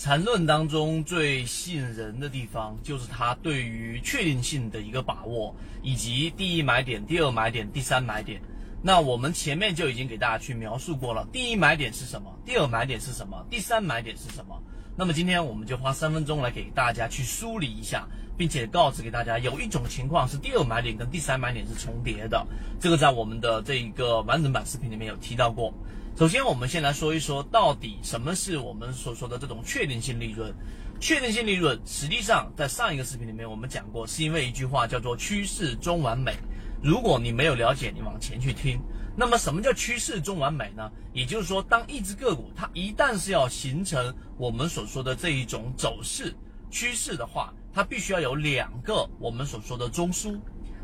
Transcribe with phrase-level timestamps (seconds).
[0.00, 8.40] 缠论当中最吸引人的地方，就是它对于确定性的一个把握，以及第一买点、第二买点、第三买点。
[8.82, 14.58] 那我们前面就已经给大家去描述过了，第一买点是什么，第二买点是什么，第三买点是什么。
[14.96, 18.08] 那么今天我们就花三分钟来给大家去梳理一下，
[18.38, 22.46] 并且告知给大家，有一种情况是第二买点跟第三买点是重叠的，
[22.80, 25.74] 这个在我们的这一个完整版视频里面有提到过。
[26.20, 30.54] 首先，我们先来说一说，到底什么是我们所说的这种确定性利润？
[31.00, 36.34] 确定性利润，实际上在上一个视频里面我们讲过，是因为一句话叫做“趋势中完美”。
[36.84, 38.78] 如果你没有了解，你往前去听。
[39.16, 40.92] 那么，什么叫趋势中完美呢？
[41.14, 46.36] 也就是说，当一只个股它一旦是要形成我们所说的这一种走势
[46.70, 50.38] 趋势的话，它必须要有两个我们所说的中枢。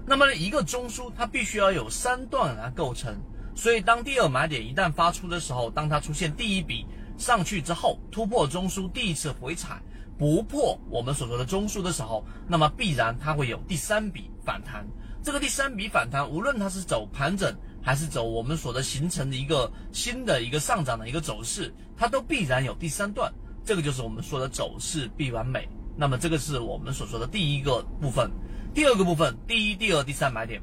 [0.06, 3.14] 那么，一个中枢它必须要有三段来构成。
[3.56, 9.80] 所以，当第二买点一旦发出的时候，当它出现第一笔上去之后，突破中枢第一次回踩，
[10.19, 14.86] 不破我们所说的中枢的时候，那么必然它会有第三笔反弹。
[15.22, 23.33] 这个第三笔反弹，无论它是走盘整，还是走我们所的形成的一个新的一个上涨的一个走势，它都必然有第三段。
[23.64, 25.66] 这个就是我们说的走势必完美。
[25.97, 28.31] 那么，这个是我们所说的第一个部分。
[28.75, 30.61] 第二个部分，第一、第二、第三买点。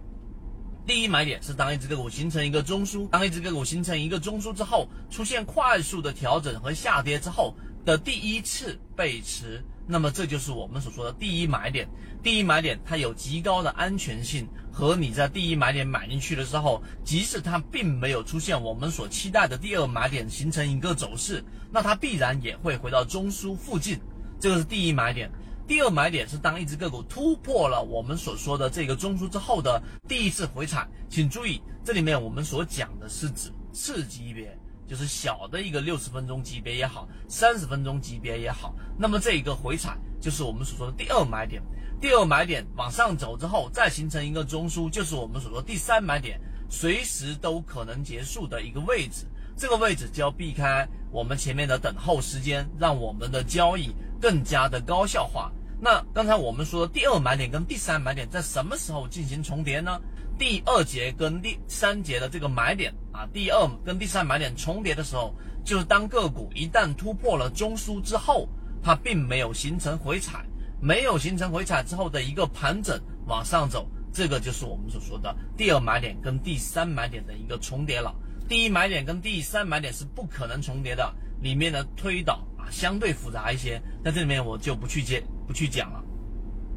[0.85, 11.87] 第一买点是当一只个股形成一个中枢，当一只个股形成一个中枢之后，出现快速的调整和下跌之后的第一次背驰，那么这就是我们所说的第一买点。
[12.21, 23.97] 第一买点它有极高的安全性，和你在第一买点买进去的时候，即使它并没有出现我们所期待的第二买点形成一个走势，那它必然也会回到中枢附近，
[24.37, 25.31] 这个是第一买点。
[25.73, 34.55] 第二买点是当一只个股突破了我们所说的这个中枢之后的第一次回踩，请注意，这里面我们所讲的是指次级别，
[34.87, 41.59] 就是小的一个六十分钟级别也好，三十分钟级别也好，那么这一个回踩就是我们所说的第二买点。
[41.99, 46.39] 第二买点往上走之后，再形成一个中枢，就是我们所说第三买点，
[46.69, 49.25] 随时都可能结束的一个位置。
[49.57, 53.89] 这个位置就要避开我们前面的等候时间，让我们的交易。
[54.21, 55.51] 更加的高效化。
[55.83, 59.99] 那刚才我们说的第二买点跟第三买点在什么时候进行重叠呢？
[60.39, 65.35] 第二节跟第三节的这个买点啊，第二跟第三买点重叠的时候，
[65.65, 68.47] 就是当个股一旦突破了中枢之后，
[68.81, 70.45] 它并没有形成回踩，
[70.79, 78.15] 没有形成回踩之后的一个盘整往上走，这个就是我们所说的第二买点跟第三买点的一个重叠了。
[78.47, 82.41] 第一买点跟第三买点是不可能重叠的，里面的推导。
[82.71, 86.03] 相对复杂一些，在这里面我就不去接不去讲了。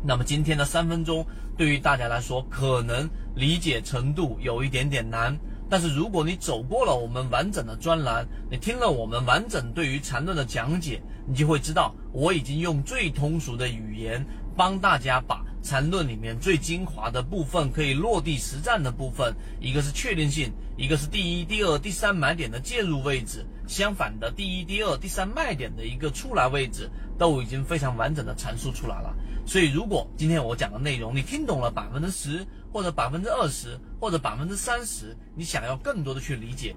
[0.04, 1.26] 那么今天的三分钟
[1.56, 5.36] 对于大家来说可能理解程度有一点点难，
[5.68, 14.24] 但是如果你走过了我们完整的专栏，你听了我们完整对于缠论的讲解，你就会知道我已经用最通俗的语言
[14.56, 23.44] 帮大家把缠论里面最精华的部分可以落地实战的部分，一个是确定性，一个是第一、第二、第三买点的介入位置。
[23.66, 26.88] 相反的，第一、第二、第三卖点的一个出来位置
[27.18, 29.12] 都已经非常完整的阐述出来了。
[29.44, 36.76] 所以，如果今天我讲的内容你听懂了百分之十，或者百分之二十，或者百分之三十，你想要更多的去理解，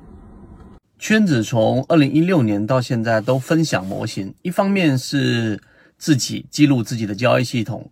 [0.98, 5.62] 圈子从二零一六年到现在都分享模型，一方面是
[5.98, 7.92] 自己记录自己的交易系统，